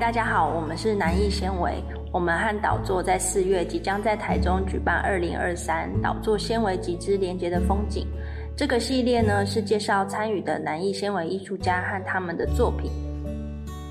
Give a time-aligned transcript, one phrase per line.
[0.00, 1.72] 大家好，我们是南艺纤维。
[2.12, 8.08] 我们和导座在四月即将在台中举办二零二三导座纤维集之连接的风景。
[8.56, 12.90] 这个系列呢是介绍参与的南艺纤维艺术家和他们的作品。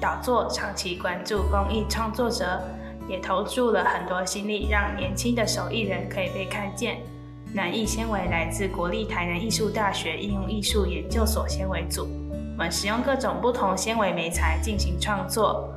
[0.01, 2.61] 导座长期关注公益创作者，
[3.07, 6.97] 也投注了很多心力，让年轻的手艺人可以被看见。
[7.53, 12.05] 南艺纤维来自国立台南艺术大学应用艺术研究所纤维组，
[12.57, 15.73] 我们使用各种不同纤维媒材进行创作。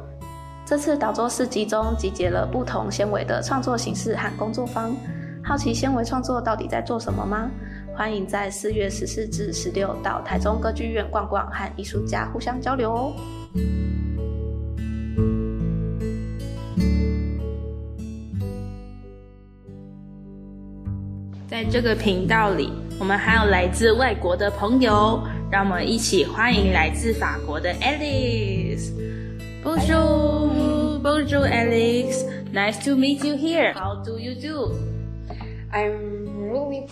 [0.67, 4.93] 这次导作市集中集结了不同纤维的创作形式和工作坊。
[5.41, 7.49] 好奇纤维创作到底在做什么吗？
[7.95, 13.13] 欢迎在四月十四至十六到台中歌剧院逛逛，和艺术家互相交流哦。
[21.49, 28.91] 在这个频道里，我们还有来自外国的朋友，让我们一起欢迎来自法国的 Alice。
[29.67, 32.23] Bonjour, bonjour, Alix.
[32.53, 33.73] Nice to meet you here.
[33.73, 34.79] How do you do?
[35.73, 36.87] I'm really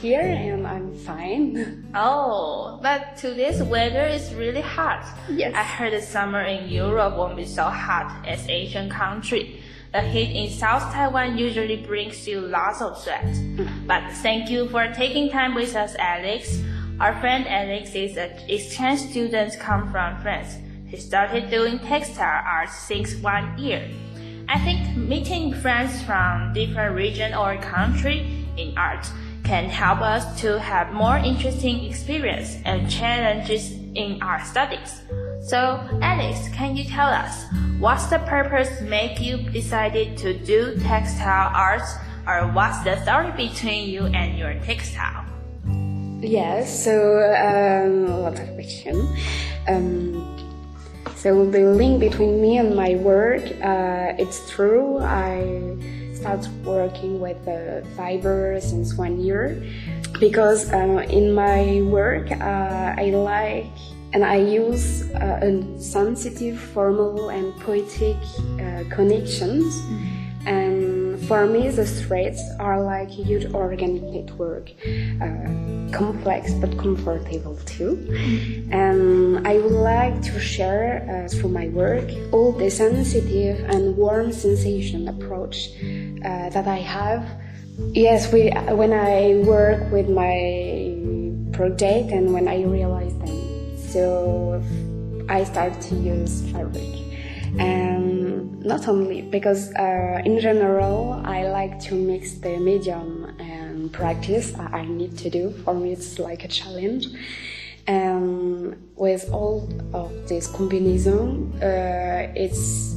[0.00, 1.86] here and I'm fine.
[1.94, 5.06] Oh, but today's weather is really hot.
[5.30, 5.54] Yes.
[5.54, 9.62] I heard the summer in Europe won't be so hot as Asian country.
[9.92, 13.26] The heat in South Taiwan usually brings you lots of sweat.
[13.26, 13.86] Mm.
[13.86, 16.60] But thank you for taking time with us, Alix.
[16.98, 20.56] Our friend Alix is an exchange student come from France.
[20.92, 23.88] He started doing textile art since one year.
[24.46, 29.10] I think meeting friends from different region or country in art
[29.42, 35.00] can help us to have more interesting experience and challenges in our studies.
[35.40, 37.46] So, Alix, can you tell us
[37.78, 41.94] what's the purpose make you decided to do textile arts
[42.26, 45.24] or what's the story between you and your textile?
[46.20, 46.92] Yes, so
[47.32, 49.08] um, a question.
[49.66, 50.41] Um,
[51.22, 54.98] so the link between me and my work, uh, it's true.
[54.98, 55.78] I
[56.14, 59.62] started working with uh, fiber since one year
[60.18, 63.70] because uh, in my work uh, I like
[64.12, 68.16] and I use uh, a sensitive, formal, and poetic
[68.58, 69.78] uh, connections.
[69.78, 70.48] Mm-hmm.
[70.48, 71.01] And
[71.32, 74.68] for me, the threads are like a huge organic network,
[75.24, 77.96] uh, complex but comfortable too.
[78.70, 84.30] And I would like to share uh, through my work all the sensitive and warm
[84.30, 85.70] sensation approach
[86.22, 87.24] uh, that I have.
[87.94, 88.50] Yes, we,
[88.80, 90.36] when I work with my
[91.56, 93.78] project and when I realize them.
[93.78, 94.62] So
[95.30, 96.92] I start to use fabric
[97.58, 98.21] and
[98.60, 104.54] not only because uh, in general I like to mix the medium and practice.
[104.58, 105.50] I need to do.
[105.64, 107.06] For me it's like a challenge.
[107.86, 112.96] And with all of this combination uh, it's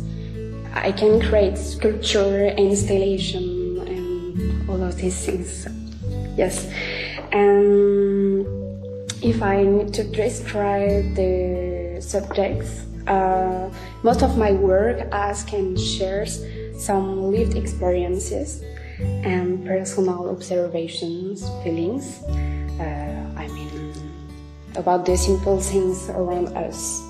[0.74, 5.68] I can create sculpture installation and all of these things.
[6.38, 6.68] Yes.
[7.32, 8.46] And
[9.24, 13.70] if I need to describe the subjects uh,
[14.06, 16.46] most of my work asks and shares
[16.78, 18.62] some lived experiences
[19.26, 22.22] and personal observations, feelings.
[22.80, 23.92] Uh, I mean,
[24.76, 27.02] about the simple things around us.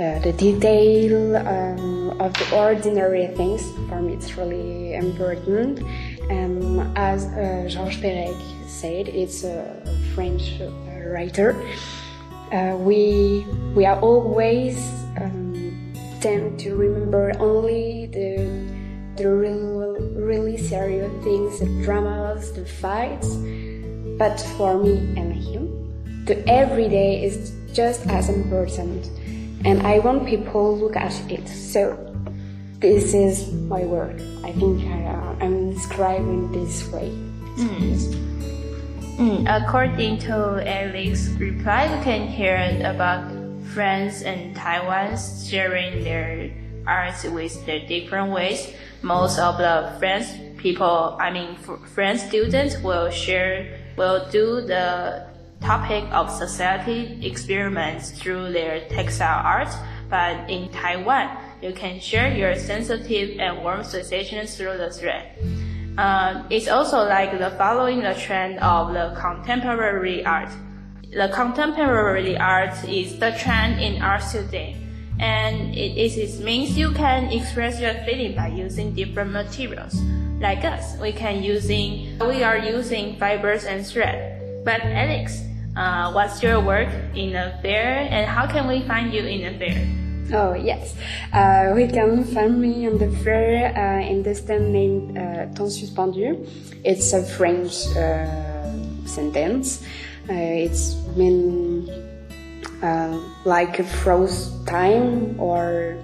[0.00, 5.78] Uh, the detail um, of the ordinary things for me it's really important
[6.30, 8.34] and as uh, Georges Perec
[8.66, 9.54] said it's a
[10.12, 10.58] French
[11.06, 11.54] writer
[12.50, 13.46] uh, we
[13.76, 15.03] we are always
[16.24, 18.48] tend to remember only the
[19.16, 23.28] the real, really serious things, the dramas, the fights.
[24.16, 29.04] But for me and him, the everyday is just as important,
[29.66, 31.46] and I want people look at it.
[31.46, 31.92] So
[32.80, 34.16] this is my work.
[34.48, 37.12] I think I, uh, I'm describing this way.
[37.60, 38.24] Mm.
[39.20, 40.34] Mm, according to
[40.66, 43.33] Alix's reply, we can hear about
[43.74, 46.50] France and Taiwan sharing their
[46.86, 48.72] arts with their different ways.
[49.02, 50.26] Most of the French
[50.56, 51.56] people, I mean,
[51.92, 55.26] French students will share, will do the
[55.60, 59.68] topic of society experiments through their textile art.
[60.08, 65.36] But in Taiwan, you can share your sensitive and warm sensations through the thread.
[65.98, 70.50] Uh, it's also like the following the trend of the contemporary art.
[71.14, 74.74] The contemporary art is the trend in art today,
[75.20, 79.94] and it, it means you can express your feeling by using different materials.
[80.40, 84.64] Like us, we can using we are using fibers and thread.
[84.64, 85.38] But Alix,
[85.76, 89.56] uh, what's your work in a fair, and how can we find you in a
[89.56, 89.86] fair?
[90.34, 90.96] Oh yes,
[91.32, 96.42] uh, we can find me on the fair uh, in the stand named uh, suspendu.
[96.82, 98.26] It's a French uh,
[99.06, 99.86] sentence.
[100.28, 101.88] Uh, it's mean
[102.82, 105.96] uh, like a froze time, or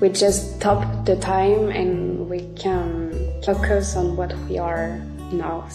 [0.00, 3.12] we just stop the time and we can
[3.44, 4.98] focus on what we are
[5.32, 5.68] now.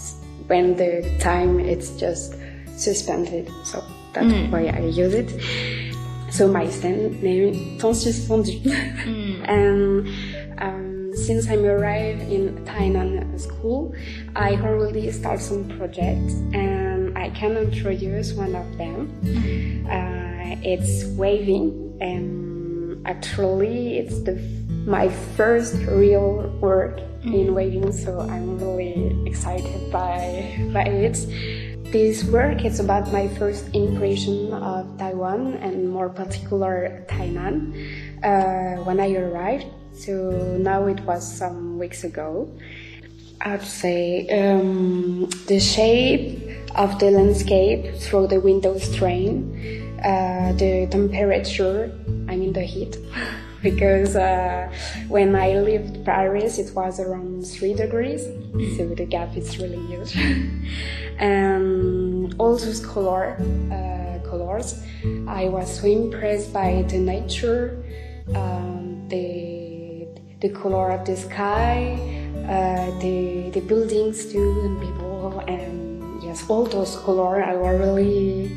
[0.48, 2.36] When the time it's just
[2.76, 3.84] suspended, so
[4.14, 4.52] that's mm.
[4.52, 5.32] why I use it.
[6.32, 8.60] So my stand name Temps suspendu.
[9.06, 9.48] Mm.
[9.48, 10.08] and
[10.60, 13.94] um, since I'm arrived in Tainan school,
[14.36, 16.83] I already start some projects and
[17.24, 19.08] I can introduce one of them.
[19.24, 19.88] Mm.
[19.88, 24.36] Uh, it's waving and actually it's the
[24.86, 25.08] my
[25.40, 27.32] first real work mm.
[27.32, 31.16] in waving so I'm really excited by by it.
[31.96, 37.72] This work is about my first impression of Taiwan and more particular Tainan
[38.20, 39.68] uh, when I arrived.
[39.96, 42.52] So now it was some weeks ago.
[43.46, 46.43] I'd say um, the shape
[46.76, 51.92] of the landscape through the window strain, uh, the temperature,
[52.28, 52.98] I mean the heat.
[53.64, 54.70] because uh,
[55.08, 58.24] when I lived Paris, it was around three degrees,
[58.78, 60.16] so the gap is really huge.
[61.18, 63.38] and all those color,
[63.72, 64.84] uh, colors,
[65.28, 67.84] I was so impressed by the nature,
[68.36, 70.08] um, the
[70.42, 71.96] the color of the sky,
[72.44, 75.83] uh, the the buildings too, and people, and
[76.34, 77.44] yes, all those color.
[77.44, 78.52] I was really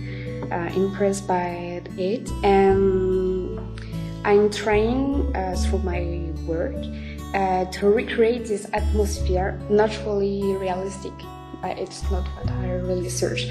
[0.51, 3.61] uh, impressed by it and
[4.25, 6.77] I'm trying uh, through my work
[7.35, 11.13] uh, to recreate this atmosphere, naturally realistic.
[11.65, 13.49] It's not what I really search,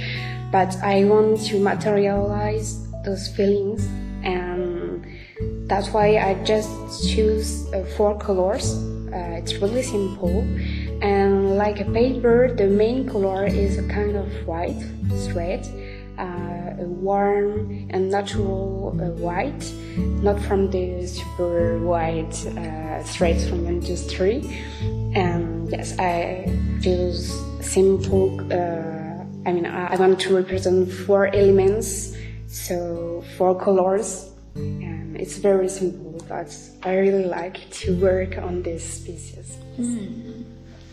[0.51, 3.85] but I want to materialize those feelings,
[4.23, 5.05] and
[5.67, 8.73] that's why I just choose uh, four colors.
[9.11, 10.47] Uh, it's really simple,
[11.01, 14.81] and like a paper, the main color is a kind of white,
[15.15, 15.65] straight
[16.17, 23.67] uh, a warm and natural uh, white, not from the super white uh, straight from
[23.67, 24.41] industry.
[25.13, 26.45] And yes, I
[26.81, 28.39] choose simple.
[29.47, 32.15] I mean, I want to represent four elements,
[32.47, 39.57] so four colors, it's very simple, but I really like to work on this species.
[39.77, 40.34] Mm.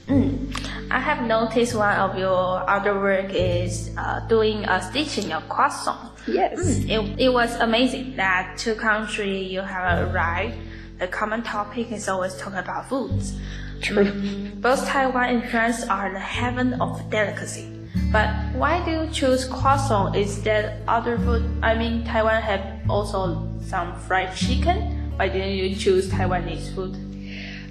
[0.07, 0.89] Mm.
[0.91, 6.13] I have noticed one of your other work is uh, doing a stitching of croissant.
[6.27, 6.59] Yes.
[6.59, 7.17] Mm.
[7.17, 10.57] It, it was amazing that two countries you have arrived.
[10.99, 13.35] The common topic is always talking about foods.
[13.81, 14.05] True.
[14.05, 17.69] Mm, both Taiwan and France are the heaven of delicacy.
[18.13, 21.43] But why do you choose croissant instead other food?
[21.63, 25.13] I mean, Taiwan have also some fried chicken.
[25.17, 27.12] Why didn't you choose Taiwanese food?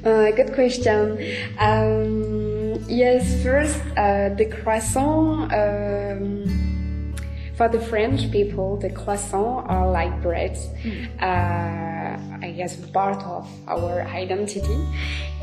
[0.03, 1.17] Uh, good question.
[1.59, 5.53] Um, yes, first, uh, the croissant.
[5.53, 7.13] Um,
[7.55, 10.57] for the French people, the croissant are like bread.
[10.81, 11.21] Mm.
[11.21, 14.79] Uh, I guess part of our identity,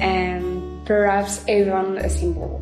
[0.01, 2.61] and perhaps even a symbol.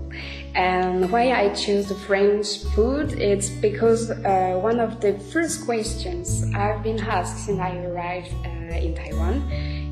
[0.55, 6.45] And why I choose the French food, it's because uh, one of the first questions
[6.55, 9.41] I've been asked since I arrived uh, in Taiwan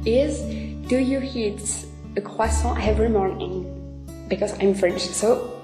[0.05, 0.41] is,
[0.89, 3.71] do you eat a croissant every morning
[4.29, 5.03] because I'm French.
[5.03, 5.55] So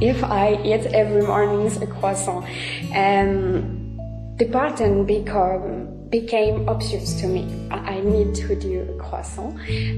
[0.00, 2.46] if I eat every morning a croissant,
[2.92, 3.98] and
[4.38, 7.48] the pattern become became obvious to me.
[7.70, 9.54] I, I need to do a croissant.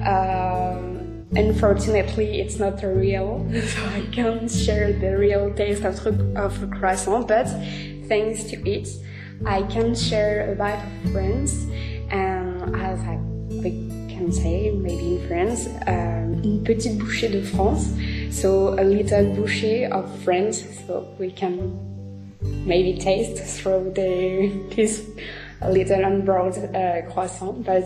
[0.07, 6.07] Um, unfortunately, it's not real, so I can't share the real taste of,
[6.37, 7.27] of a croissant.
[7.27, 7.49] But
[8.09, 8.89] thanks to it,
[9.45, 11.65] I can share a bite of friends,
[12.11, 13.19] and I as I
[14.15, 17.91] can say, maybe in France, um, une petite bouchée de France.
[18.31, 21.73] So a little bouchée of France, so we can
[22.41, 25.03] maybe taste through the this
[25.63, 27.65] little unbroad uh, croissant.
[27.65, 27.85] But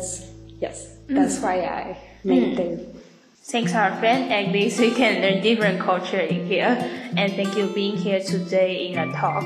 [0.60, 1.42] yes, that's mm.
[1.42, 2.56] why I made mm.
[2.56, 2.98] the.
[3.42, 4.30] Thanks, our friend.
[4.30, 6.76] At least we can learn different culture in here.
[7.16, 9.44] And thank you being here today in a talk.